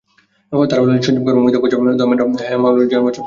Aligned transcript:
তাঁরা 0.51 0.81
হলেন 0.83 0.99
সঞ্জীব 1.05 1.21
কুমার, 1.23 1.35
অমিতাভ 1.35 1.61
বচ্চন, 1.63 1.79
ধর্মেন্দ্র, 1.99 2.43
হেমা 2.49 2.61
মালিনি, 2.63 2.85
জয়া 2.91 3.01
বচ্চন 3.01 3.05
প্রমুখ। 3.05 3.19